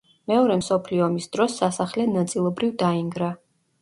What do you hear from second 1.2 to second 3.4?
დროს სასახლე ნაწილობრივ დაინგრა.